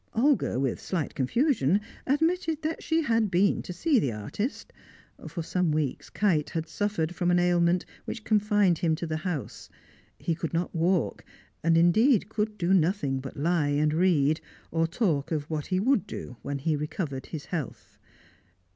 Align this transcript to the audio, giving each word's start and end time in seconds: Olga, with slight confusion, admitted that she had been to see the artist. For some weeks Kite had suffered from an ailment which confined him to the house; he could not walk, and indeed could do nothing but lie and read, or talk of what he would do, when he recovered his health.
Olga, 0.15 0.59
with 0.59 0.81
slight 0.81 1.13
confusion, 1.13 1.79
admitted 2.07 2.63
that 2.63 2.81
she 2.81 3.03
had 3.03 3.29
been 3.29 3.61
to 3.61 3.71
see 3.71 3.99
the 3.99 4.11
artist. 4.11 4.73
For 5.27 5.43
some 5.43 5.71
weeks 5.71 6.09
Kite 6.09 6.49
had 6.49 6.67
suffered 6.67 7.13
from 7.13 7.29
an 7.29 7.37
ailment 7.37 7.85
which 8.05 8.23
confined 8.23 8.79
him 8.79 8.95
to 8.95 9.05
the 9.05 9.17
house; 9.17 9.69
he 10.17 10.33
could 10.33 10.55
not 10.55 10.73
walk, 10.73 11.23
and 11.63 11.77
indeed 11.77 12.29
could 12.29 12.57
do 12.57 12.73
nothing 12.73 13.19
but 13.19 13.37
lie 13.37 13.67
and 13.67 13.93
read, 13.93 14.41
or 14.71 14.87
talk 14.87 15.31
of 15.31 15.47
what 15.51 15.67
he 15.67 15.79
would 15.79 16.07
do, 16.07 16.35
when 16.41 16.57
he 16.57 16.75
recovered 16.75 17.27
his 17.27 17.45
health. 17.45 17.99